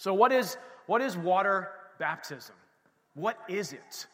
[0.00, 0.56] So, what is,
[0.86, 1.68] what is water
[1.98, 2.54] baptism?
[3.12, 4.06] What is it?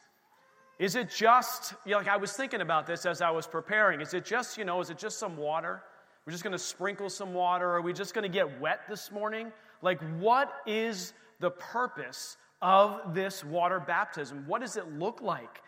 [0.80, 4.00] Is it just, you know, like I was thinking about this as I was preparing.
[4.00, 5.84] Is it just, you know, is it just some water?
[6.26, 7.70] We're just going to sprinkle some water?
[7.70, 9.52] Are we just going to get wet this morning?
[9.80, 14.42] Like, what is the purpose of this water baptism?
[14.48, 15.62] What does it look like?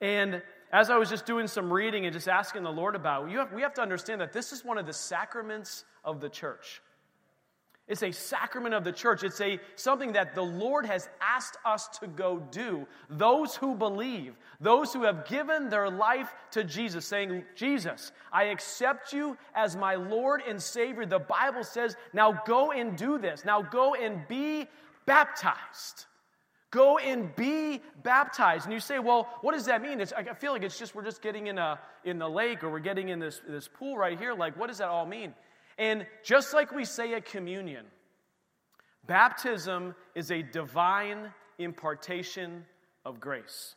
[0.00, 0.40] And
[0.72, 3.60] as I was just doing some reading and just asking the Lord about have, we
[3.60, 6.80] have to understand that this is one of the sacraments of the church.
[7.88, 9.22] It's a sacrament of the church.
[9.24, 12.86] It's a something that the Lord has asked us to go do.
[13.08, 19.14] Those who believe, those who have given their life to Jesus, saying, Jesus, I accept
[19.14, 21.06] you as my Lord and Savior.
[21.06, 23.46] The Bible says, now go and do this.
[23.46, 24.66] Now go and be
[25.06, 26.04] baptized.
[26.70, 28.66] Go and be baptized.
[28.66, 30.02] And you say, well, what does that mean?
[30.02, 32.68] It's, I feel like it's just we're just getting in, a, in the lake or
[32.68, 34.34] we're getting in this, this pool right here.
[34.34, 35.32] Like, what does that all mean?
[35.78, 37.86] And just like we say at communion,
[39.06, 42.64] baptism is a divine impartation
[43.04, 43.76] of grace.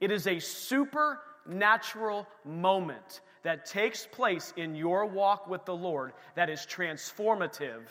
[0.00, 6.50] It is a supernatural moment that takes place in your walk with the Lord that
[6.50, 7.82] is transformative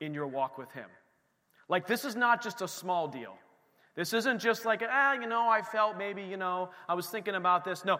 [0.00, 0.88] in your walk with Him.
[1.68, 3.36] Like, this is not just a small deal.
[3.96, 7.34] This isn't just like, ah, you know, I felt maybe, you know, I was thinking
[7.34, 7.84] about this.
[7.84, 7.98] No,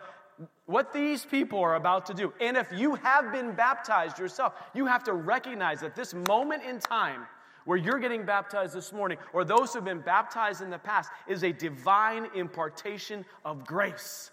[0.66, 2.32] what these people are about to do.
[2.40, 6.78] And if you have been baptized yourself, you have to recognize that this moment in
[6.78, 7.26] time
[7.64, 11.44] where you're getting baptized this morning, or those who've been baptized in the past, is
[11.44, 14.30] a divine impartation of grace.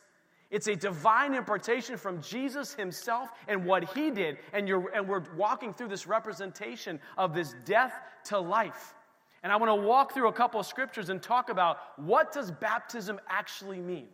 [0.50, 4.38] It's a divine impartation from Jesus himself and what he did.
[4.54, 8.96] And, you're, and we're walking through this representation of this death to life.
[9.44, 12.50] And I want to walk through a couple of scriptures and talk about what does
[12.50, 14.08] baptism actually mean?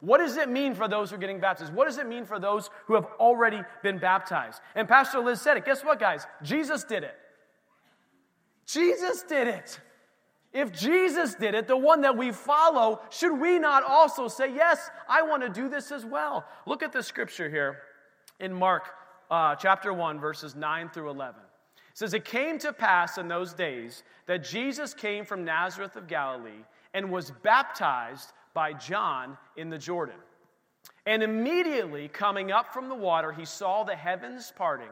[0.00, 1.74] What does it mean for those who are getting baptized?
[1.74, 4.60] What does it mean for those who have already been baptized?
[4.74, 5.64] And Pastor Liz said it.
[5.64, 6.26] Guess what, guys?
[6.42, 7.16] Jesus did it.
[8.66, 9.80] Jesus did it.
[10.52, 14.90] If Jesus did it, the one that we follow, should we not also say, Yes,
[15.08, 16.46] I want to do this as well?
[16.64, 17.78] Look at the scripture here
[18.40, 18.84] in Mark
[19.30, 21.40] uh, chapter 1, verses 9 through 11.
[21.40, 26.06] It says, It came to pass in those days that Jesus came from Nazareth of
[26.06, 30.16] Galilee and was baptized by John in the Jordan.
[31.06, 34.90] And immediately coming up from the water, he saw the heavens parting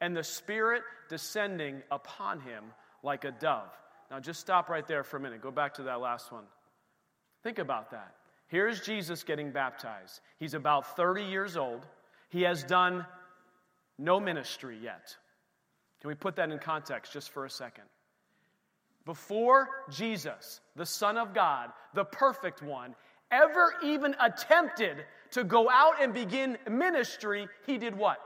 [0.00, 2.62] and the Spirit descending upon him
[3.02, 3.72] like a dove.
[4.08, 5.42] Now, just stop right there for a minute.
[5.42, 6.44] Go back to that last one.
[7.42, 8.14] Think about that.
[8.46, 10.20] Here's Jesus getting baptized.
[10.38, 11.84] He's about 30 years old.
[12.28, 13.04] He has done
[13.98, 15.16] no ministry yet.
[16.02, 17.82] Can we put that in context just for a second?
[19.08, 22.94] Before Jesus, the Son of God, the perfect one,
[23.30, 28.18] ever even attempted to go out and begin ministry, he did what?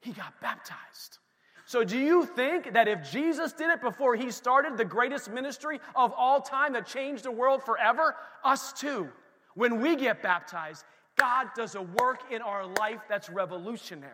[0.00, 1.18] He got baptized.
[1.66, 5.80] So, do you think that if Jesus did it before he started the greatest ministry
[5.96, 8.14] of all time that changed the world forever,
[8.44, 9.08] us too,
[9.54, 10.84] when we get baptized,
[11.16, 14.12] God does a work in our life that's revolutionary.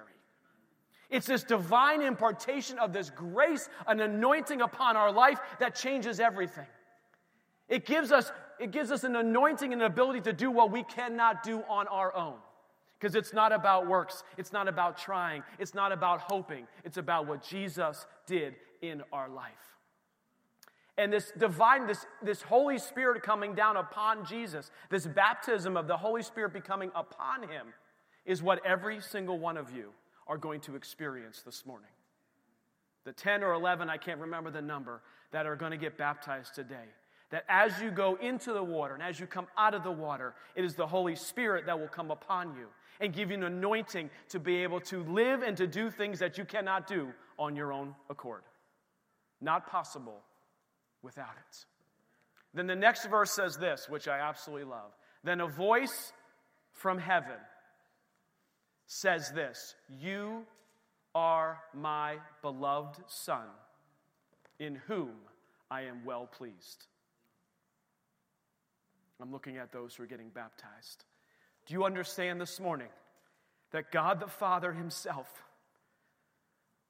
[1.08, 6.66] It's this divine impartation of this grace, an anointing upon our life that changes everything.
[7.70, 10.82] It gives us, it gives us an anointing and an ability to do what we
[10.82, 12.34] cannot do on our own.
[12.98, 17.26] Because it's not about works, it's not about trying, it's not about hoping, it's about
[17.26, 19.54] what Jesus did in our life.
[20.98, 25.96] And this divine, this, this Holy Spirit coming down upon Jesus, this baptism of the
[25.96, 27.68] Holy Spirit becoming upon him,
[28.26, 29.92] is what every single one of you
[30.26, 31.88] are going to experience this morning.
[33.04, 35.00] The 10 or 11, I can't remember the number,
[35.30, 36.88] that are going to get baptized today
[37.30, 40.34] that as you go into the water and as you come out of the water,
[40.54, 42.66] it is the Holy Spirit that will come upon you
[43.00, 46.36] and give you an anointing to be able to live and to do things that
[46.36, 48.42] you cannot do on your own accord.
[49.40, 50.20] Not possible
[51.02, 51.64] without it.
[52.52, 54.90] Then the next verse says this, which I absolutely love.
[55.22, 56.12] Then a voice
[56.72, 57.38] from heaven
[58.86, 60.44] says this You
[61.14, 63.46] are my beloved Son,
[64.58, 65.12] in whom
[65.70, 66.86] I am well pleased.
[69.20, 71.04] I'm looking at those who are getting baptized.
[71.66, 72.88] Do you understand this morning
[73.72, 75.28] that God the Father Himself,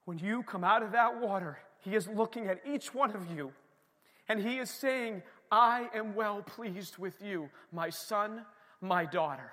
[0.04, 3.52] when you come out of that water, He is looking at each one of you
[4.28, 8.44] and He is saying, I am well pleased with you, my son,
[8.80, 9.50] my daughter.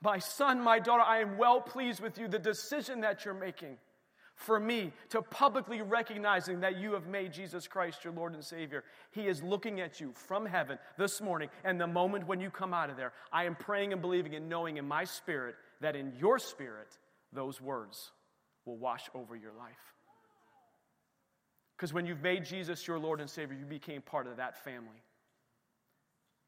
[0.00, 3.78] My son, my daughter, I am well pleased with you, the decision that you're making
[4.36, 8.84] for me to publicly recognizing that you have made Jesus Christ your Lord and Savior.
[9.10, 12.74] He is looking at you from heaven this morning, and the moment when you come
[12.74, 16.12] out of there, I am praying and believing and knowing in my spirit that in
[16.18, 16.98] your spirit,
[17.32, 18.12] those words
[18.66, 19.94] will wash over your life.
[21.76, 25.02] Because when you've made Jesus your Lord and Savior, you became part of that family.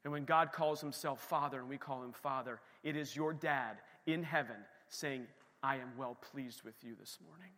[0.04, 3.78] And when God calls himself Father and we call him Father, it is your dad
[4.06, 4.56] in heaven
[4.88, 5.26] saying,
[5.62, 7.50] I am well pleased with you this morning.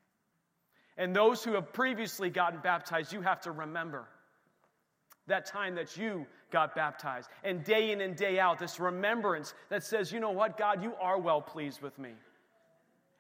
[1.01, 4.07] And those who have previously gotten baptized, you have to remember
[5.29, 7.31] that time that you got baptized.
[7.43, 10.93] And day in and day out, this remembrance that says, you know what, God, you
[11.01, 12.11] are well pleased with me.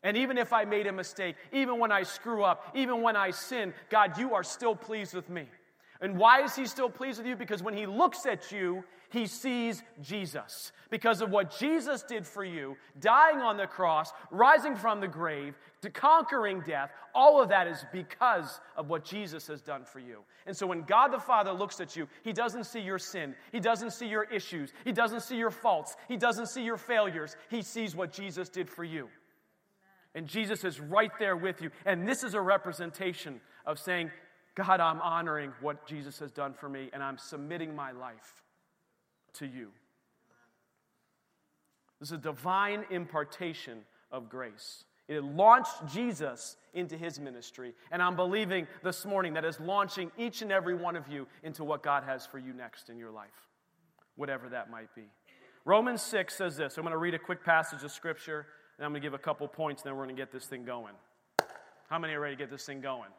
[0.02, 3.30] And even if I made a mistake, even when I screw up, even when I
[3.30, 5.46] sin, God, you are still pleased with me.
[6.00, 7.36] And why is he still pleased with you?
[7.36, 10.72] Because when he looks at you, he sees Jesus.
[10.88, 15.58] Because of what Jesus did for you, dying on the cross, rising from the grave,
[15.82, 20.20] to conquering death, all of that is because of what Jesus has done for you.
[20.46, 23.60] And so when God the Father looks at you, he doesn't see your sin, he
[23.60, 27.36] doesn't see your issues, he doesn't see your faults, he doesn't see your failures.
[27.50, 29.08] He sees what Jesus did for you.
[30.14, 31.70] And Jesus is right there with you.
[31.84, 34.10] And this is a representation of saying,
[34.66, 38.42] God, I'm honoring what Jesus has done for me, and I'm submitting my life
[39.34, 39.68] to you.
[41.98, 43.78] This is a divine impartation
[44.12, 44.84] of grace.
[45.08, 50.42] It launched Jesus into his ministry, and I'm believing this morning that is launching each
[50.42, 53.48] and every one of you into what God has for you next in your life,
[54.16, 55.04] whatever that might be.
[55.64, 56.76] Romans 6 says this.
[56.76, 58.46] I'm going to read a quick passage of scripture
[58.78, 60.46] and I'm going to give a couple points, and then we're going to get this
[60.46, 60.94] thing going.
[61.90, 63.10] How many are ready to get this thing going?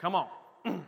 [0.00, 0.26] Come on.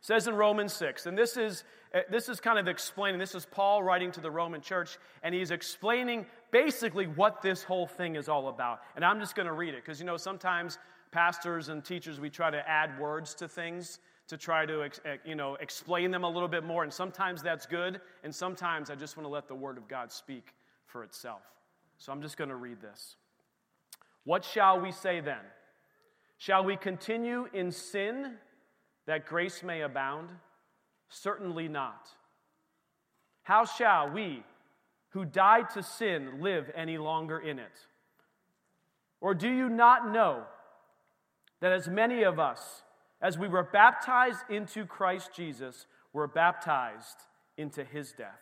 [0.00, 3.46] says in Romans 6, and this is, uh, this is kind of explaining, this is
[3.46, 8.28] Paul writing to the Roman church, and he's explaining basically what this whole thing is
[8.28, 8.80] all about.
[8.96, 10.78] And I'm just going to read it, because you know, sometimes
[11.12, 14.88] pastors and teachers, we try to add words to things to try to
[15.24, 18.94] you know, explain them a little bit more, and sometimes that's good, and sometimes I
[18.94, 20.54] just want to let the Word of God speak
[20.86, 21.42] for itself.
[21.98, 23.16] So I'm just going to read this.
[24.24, 25.42] What shall we say then?
[26.38, 28.36] Shall we continue in sin
[29.06, 30.30] that grace may abound?
[31.08, 32.08] Certainly not.
[33.42, 34.42] How shall we,
[35.10, 37.86] who died to sin, live any longer in it?
[39.20, 40.44] Or do you not know
[41.60, 42.82] that as many of us,
[43.20, 47.18] as we were baptized into Christ Jesus, were baptized
[47.56, 48.40] into his death?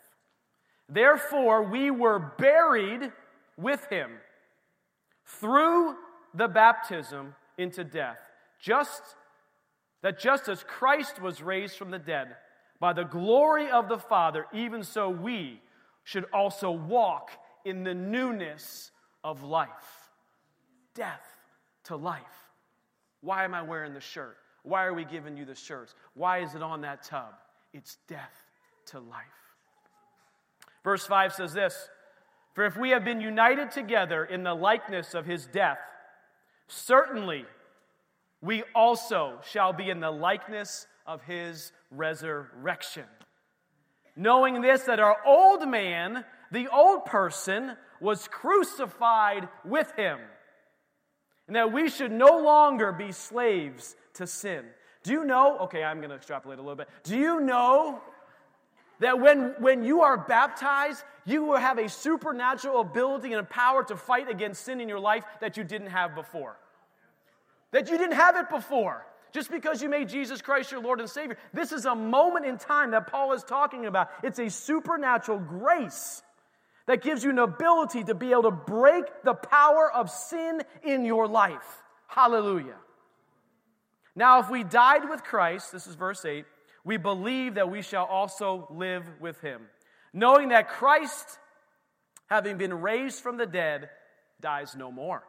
[0.89, 3.13] Therefore, we were buried
[3.57, 4.11] with him
[5.25, 5.97] through
[6.35, 8.19] the baptism into death.
[8.61, 9.03] Just
[10.03, 12.37] that just as Christ was raised from the dead
[12.79, 15.61] by the glory of the Father, even so we
[16.05, 17.31] should also walk
[17.65, 18.91] in the newness
[19.23, 19.69] of life.
[20.95, 21.27] Death
[21.85, 22.23] to life.
[23.21, 24.39] Why am I wearing the shirt?
[24.63, 25.95] Why are we giving you the shirts?
[26.15, 27.35] Why is it on that tub?
[27.73, 28.45] It's death
[28.87, 29.27] to life.
[30.83, 31.89] Verse 5 says this
[32.55, 35.79] for if we have been united together in the likeness of his death,
[36.67, 37.45] certainly
[38.43, 43.05] we also shall be in the likeness of his resurrection.
[44.17, 50.19] Knowing this, that our old man, the old person, was crucified with him,
[51.47, 54.65] and that we should no longer be slaves to sin.
[55.03, 55.59] Do you know?
[55.61, 56.89] Okay, I'm going to extrapolate a little bit.
[57.05, 58.01] Do you know
[59.01, 63.83] that when, when you are baptized, you will have a supernatural ability and a power
[63.85, 66.57] to fight against sin in your life that you didn't have before.
[67.73, 69.07] That you didn't have it before.
[69.33, 71.37] Just because you made Jesus Christ your Lord and Savior.
[71.53, 74.09] This is a moment in time that Paul is talking about.
[74.25, 76.23] It's a supernatural grace
[76.87, 81.05] that gives you an ability to be able to break the power of sin in
[81.05, 81.83] your life.
[82.09, 82.77] Hallelujah.
[84.17, 86.45] Now, if we died with Christ, this is verse 8
[86.85, 89.63] we believe that we shall also live with him,
[90.13, 91.39] knowing that Christ,
[92.27, 93.91] having been raised from the dead,
[94.41, 95.23] dies no more.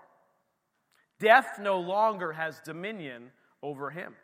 [1.22, 4.16] Death no longer has dominion over him.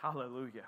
[0.00, 0.64] Hallelujah.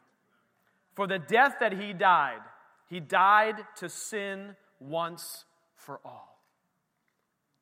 [0.92, 2.42] For the death that he died,
[2.90, 6.38] he died to sin once for all.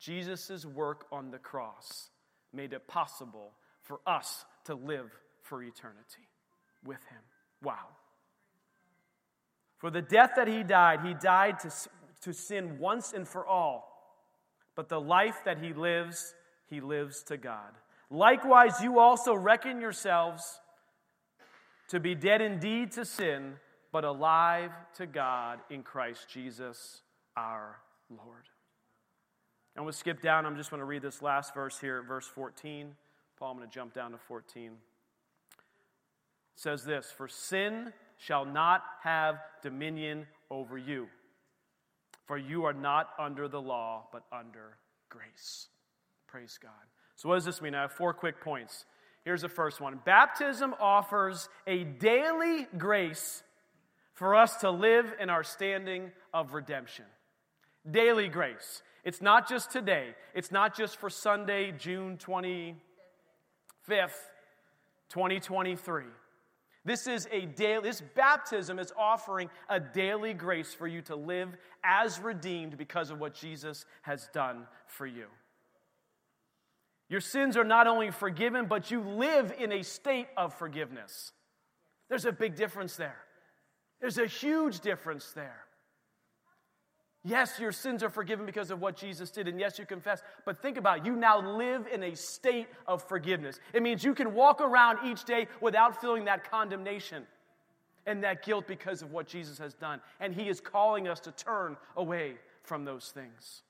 [0.00, 2.10] Jesus' work on the cross
[2.52, 3.52] made it possible
[3.82, 6.26] for us to live for eternity
[6.84, 7.20] with him.
[7.62, 7.86] Wow.
[9.78, 11.70] For the death that he died, he died to,
[12.22, 13.86] to sin once and for all.
[14.74, 16.34] But the life that he lives,
[16.70, 17.72] he lives to God.
[18.08, 20.60] Likewise, you also reckon yourselves
[21.88, 23.54] to be dead indeed to sin,
[23.92, 27.02] but alive to God in Christ Jesus
[27.36, 27.76] our
[28.08, 28.44] Lord.
[29.76, 30.46] I'm going to skip down.
[30.46, 32.94] I'm just going to read this last verse here, verse 14.
[33.38, 34.72] Paul, I'm going to jump down to 14
[36.60, 41.08] says this For sin shall not have dominion over you,
[42.26, 44.76] for you are not under the law, but under
[45.08, 45.68] grace.
[46.30, 46.70] Praise God.
[47.16, 47.74] So, what does this mean?
[47.74, 48.84] I have four quick points.
[49.24, 53.42] Here's the first one Baptism offers a daily grace
[54.14, 57.06] for us to live in our standing of redemption.
[57.90, 58.82] Daily grace.
[59.04, 62.76] It's not just today, it's not just for Sunday, June 25th,
[63.88, 66.04] 2023.
[66.84, 71.56] This is a daily, this baptism is offering a daily grace for you to live
[71.82, 75.26] as redeemed because of what Jesus has done for you.
[77.10, 81.32] Your sins are not only forgiven, but you live in a state of forgiveness.
[82.08, 83.18] There's a big difference there.
[84.00, 85.64] There's a huge difference there.
[87.24, 90.22] Yes, your sins are forgiven because of what Jesus did, and yes, you confess.
[90.46, 91.04] But think about it.
[91.04, 93.58] You now live in a state of forgiveness.
[93.74, 97.26] It means you can walk around each day without feeling that condemnation
[98.06, 100.00] and that guilt because of what Jesus has done.
[100.20, 103.62] And He is calling us to turn away from those things.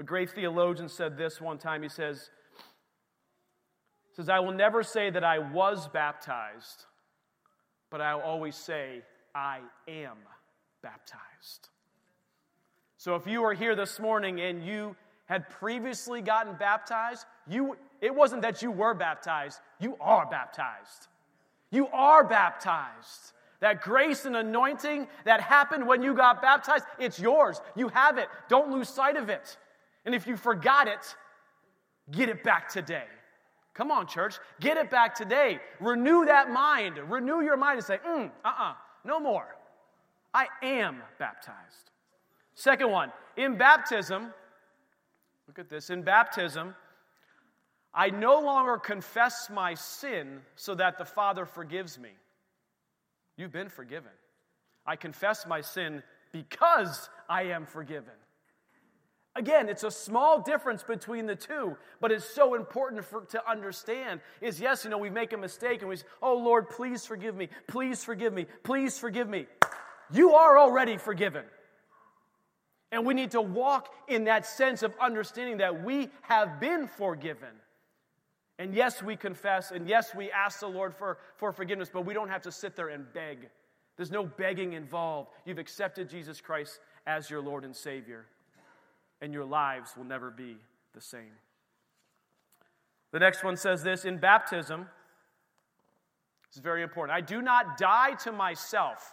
[0.00, 1.82] A great theologian said this one time.
[1.82, 2.30] He says,
[4.16, 6.86] says, I will never say that I was baptized,
[7.90, 9.02] but I'll always say,
[9.34, 10.16] I am
[10.82, 11.68] baptized.
[12.96, 18.14] So if you are here this morning and you had previously gotten baptized, you, it
[18.14, 21.08] wasn't that you were baptized, you are baptized.
[21.70, 23.32] You are baptized.
[23.60, 27.60] That grace and anointing that happened when you got baptized, it's yours.
[27.76, 28.28] You have it.
[28.48, 29.58] Don't lose sight of it.
[30.04, 31.14] And if you forgot it,
[32.10, 33.04] get it back today.
[33.74, 34.36] Come on, church.
[34.60, 35.60] Get it back today.
[35.80, 36.98] Renew that mind.
[36.98, 39.46] Renew your mind and say, mm, uh uh-uh, uh, no more.
[40.34, 41.90] I am baptized.
[42.54, 44.32] Second one, in baptism,
[45.48, 46.74] look at this, in baptism,
[47.92, 52.10] I no longer confess my sin so that the Father forgives me.
[53.36, 54.12] You've been forgiven.
[54.86, 56.02] I confess my sin
[56.32, 58.12] because I am forgiven.
[59.36, 64.20] Again, it's a small difference between the two, but it's so important for, to understand
[64.40, 67.36] is yes, you know, we make a mistake and we say, oh Lord, please forgive
[67.36, 69.46] me, please forgive me, please forgive me.
[70.12, 71.44] You are already forgiven.
[72.92, 77.50] And we need to walk in that sense of understanding that we have been forgiven.
[78.58, 82.12] And yes, we confess, and yes, we ask the Lord for, for forgiveness, but we
[82.12, 83.48] don't have to sit there and beg.
[83.96, 85.30] There's no begging involved.
[85.46, 88.26] You've accepted Jesus Christ as your Lord and Savior,
[89.20, 90.56] and your lives will never be
[90.94, 91.32] the same.
[93.12, 94.86] The next one says this in baptism,
[96.48, 97.16] it's very important.
[97.16, 99.12] I do not die to myself.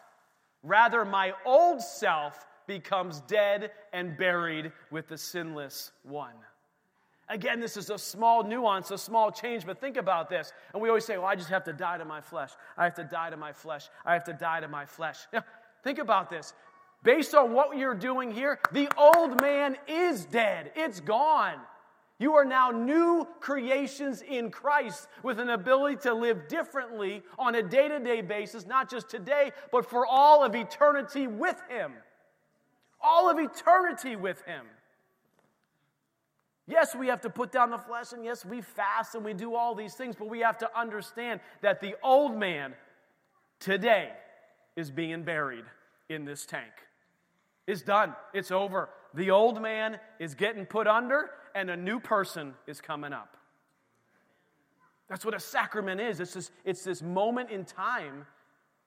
[0.64, 6.34] Rather, my old self becomes dead and buried with the sinless one.
[7.30, 10.54] Again, this is a small nuance, a small change, but think about this.
[10.74, 12.52] And we always say, well, I just have to die to my flesh.
[12.78, 13.90] I have to die to my flesh.
[14.06, 15.20] I have to die to my flesh.
[15.34, 15.44] Now,
[15.84, 16.54] think about this.
[17.04, 21.56] Based on what you're doing here, the old man is dead, it's gone.
[22.20, 27.62] You are now new creations in Christ with an ability to live differently on a
[27.62, 31.94] day to day basis, not just today, but for all of eternity with Him.
[33.00, 34.66] All of eternity with Him.
[36.66, 39.56] Yes, we have to put down the flesh, and yes, we fast and we do
[39.56, 42.74] all these things, but we have to understand that the old man
[43.60, 44.10] today
[44.76, 45.66] is being buried
[46.10, 46.74] in this tank.
[47.68, 48.90] It's done, it's over.
[49.14, 53.36] The old man is getting put under, and a new person is coming up.
[55.10, 56.20] That's what a sacrament is.
[56.20, 58.26] It's this, it's this moment in time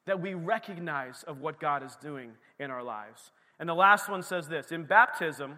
[0.07, 3.33] that we recognize of what God is doing in our lives.
[3.59, 5.57] And the last one says this In baptism,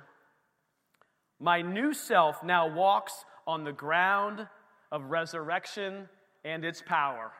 [1.40, 4.46] my new self now walks on the ground
[4.90, 6.08] of resurrection
[6.44, 7.32] and its power.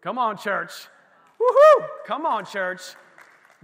[0.00, 0.72] Come on, church.
[1.40, 1.86] Woohoo!
[2.06, 2.80] Come on, church.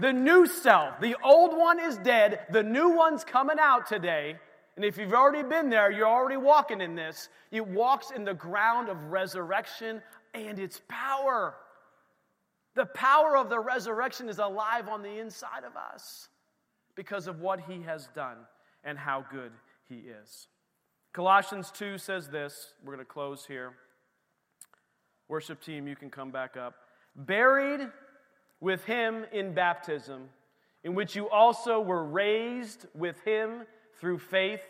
[0.03, 4.35] The new self, the old one is dead, the new one's coming out today.
[4.75, 7.29] And if you've already been there, you're already walking in this.
[7.53, 10.03] It walks in the ground of resurrection
[10.35, 11.55] and its power.
[12.75, 16.29] The power of the resurrection is alive on the inside of us
[16.97, 18.39] because of what he has done
[18.83, 19.53] and how good
[19.89, 20.49] he is.
[21.13, 22.73] Colossians 2 says this.
[22.83, 23.75] We're going to close here.
[25.29, 26.75] Worship team, you can come back up.
[27.15, 27.83] Buried
[28.63, 30.29] with him in baptism,
[30.85, 33.67] in which you also were raised with him
[33.99, 34.63] through faith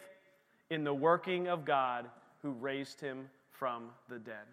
[0.71, 2.07] in the working of God
[2.41, 4.47] who raised him from the dead.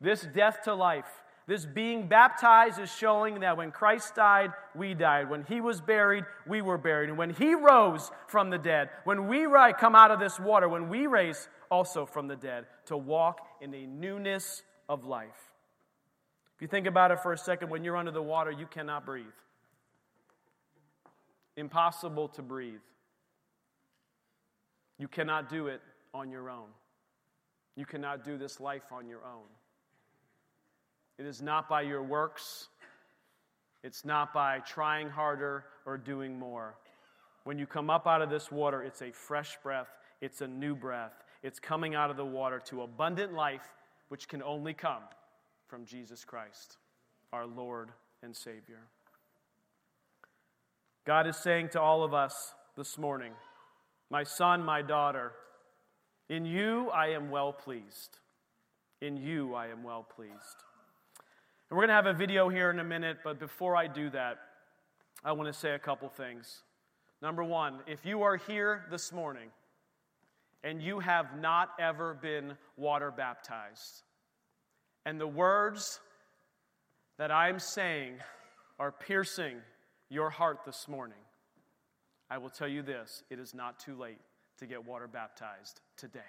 [0.00, 1.10] This death to life,
[1.48, 5.28] this being baptized is showing that when Christ died, we died.
[5.28, 7.08] When he was buried, we were buried.
[7.08, 9.44] And when he rose from the dead, when we
[9.78, 13.74] come out of this water, when we raise also from the dead, to walk in
[13.74, 15.49] a newness of life.
[16.60, 19.06] If you think about it for a second, when you're under the water, you cannot
[19.06, 19.24] breathe.
[21.56, 22.82] Impossible to breathe.
[24.98, 25.80] You cannot do it
[26.12, 26.66] on your own.
[27.76, 29.46] You cannot do this life on your own.
[31.18, 32.68] It is not by your works,
[33.82, 36.74] it's not by trying harder or doing more.
[37.44, 39.88] When you come up out of this water, it's a fresh breath,
[40.20, 41.24] it's a new breath.
[41.42, 43.72] It's coming out of the water to abundant life,
[44.10, 45.04] which can only come
[45.70, 46.78] from Jesus Christ,
[47.32, 47.90] our Lord
[48.24, 48.80] and Savior.
[51.06, 53.32] God is saying to all of us this morning,
[54.10, 55.30] My son, my daughter,
[56.28, 58.18] in you I am well pleased.
[59.00, 60.34] In you I am well pleased.
[61.70, 64.10] And we're going to have a video here in a minute, but before I do
[64.10, 64.38] that,
[65.24, 66.62] I want to say a couple things.
[67.22, 69.50] Number one, if you are here this morning
[70.64, 74.02] and you have not ever been water baptized,
[75.04, 76.00] and the words
[77.18, 78.14] that I'm saying
[78.78, 79.56] are piercing
[80.08, 81.18] your heart this morning,
[82.30, 84.18] I will tell you this it is not too late
[84.58, 86.20] to get water baptized today.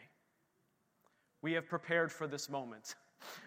[1.42, 2.96] We have prepared for this moment.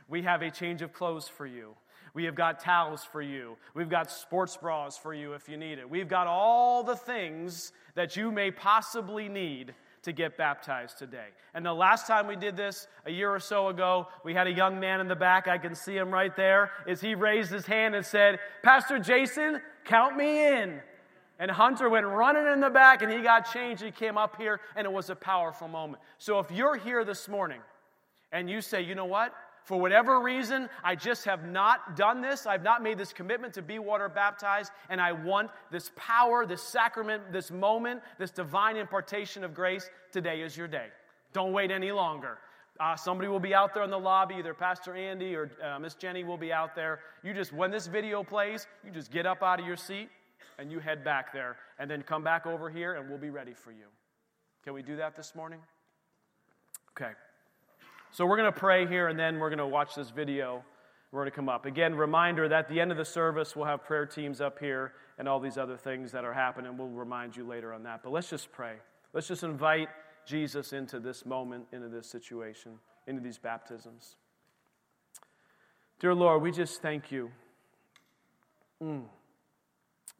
[0.08, 1.74] We have a change of clothes for you.
[2.12, 3.56] We have got towels for you.
[3.74, 5.88] We've got sports bras for you if you need it.
[5.88, 9.74] We've got all the things that you may possibly need
[10.04, 11.26] to get baptized today.
[11.54, 14.52] And the last time we did this, a year or so ago, we had a
[14.52, 15.49] young man in the back.
[15.49, 16.70] I can see him right there.
[16.87, 20.80] As he raised his hand and said, Pastor Jason, count me in.
[21.38, 23.82] And Hunter went running in the back and he got changed.
[23.82, 26.02] He came up here and it was a powerful moment.
[26.18, 27.61] So if you're here this morning
[28.30, 29.34] and you say, you know what?
[29.64, 32.47] For whatever reason, I just have not done this.
[32.47, 36.62] I've not made this commitment to be water baptized, and I want this power, this
[36.62, 39.88] sacrament, this moment, this divine impartation of grace.
[40.12, 40.88] Today is your day.
[41.33, 42.38] Don't wait any longer.
[42.78, 45.94] Uh, somebody will be out there in the lobby, either Pastor Andy or uh, Miss
[45.94, 47.00] Jenny will be out there.
[47.23, 50.11] You just, when this video plays, you just get up out of your seat
[50.59, 53.54] and you head back there, and then come back over here, and we'll be ready
[53.54, 53.87] for you.
[54.62, 55.59] Can we do that this morning?
[56.97, 57.12] Okay.
[58.14, 60.62] So we're going to pray here and then we're going to watch this video.
[61.11, 61.66] We're going to come up.
[61.66, 64.92] Again, reminder that at the end of the service, we'll have prayer teams up here
[65.18, 66.77] and all these other things that are happening.
[66.77, 68.05] We'll remind you later on that.
[68.05, 68.74] But let's just pray.
[69.12, 69.88] Let's just invite
[70.24, 72.74] Jesus into this moment, into this situation,
[73.09, 74.14] into these baptisms.
[75.98, 77.33] Dear Lord, we just thank you.
[78.81, 79.07] Mm.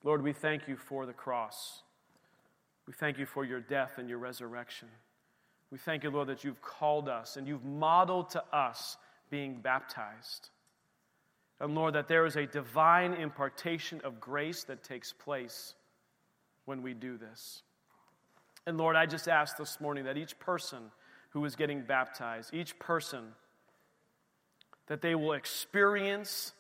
[0.03, 1.85] Lord, we thank you for the cross.
[2.89, 4.89] We thank you for your death and your resurrection.
[5.75, 8.97] We thank you, Lord, that you've called us and you've modeled to us
[9.29, 10.51] being baptized.
[11.59, 15.75] And Lord, that there is a divine impartation of grace that takes place
[16.65, 17.65] when we do this.
[18.69, 20.93] And Lord, I just ask this morning that each person
[21.31, 23.33] who is getting baptized, each person,
[24.87, 26.53] that they will experience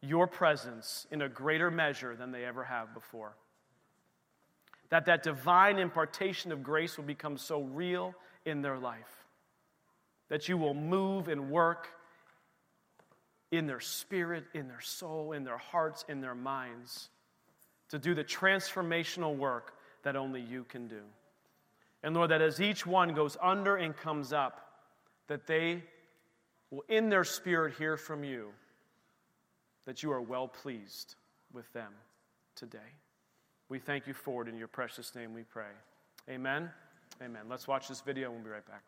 [0.00, 3.34] your presence in a greater measure than they ever have before.
[4.90, 9.26] That that divine impartation of grace will become so real in their life.
[10.28, 11.88] That you will move and work
[13.50, 17.08] in their spirit, in their soul, in their hearts, in their minds
[17.88, 21.02] to do the transformational work that only you can do.
[22.02, 24.84] And Lord, that as each one goes under and comes up,
[25.26, 25.82] that they
[26.70, 28.50] will in their spirit hear from you
[29.86, 31.16] that you are well pleased
[31.52, 31.92] with them
[32.54, 32.78] today.
[33.68, 35.72] We thank you for it in your precious name we pray.
[36.28, 36.70] Amen.
[37.22, 37.42] Amen.
[37.50, 38.82] Let's watch this video and we'll be right back.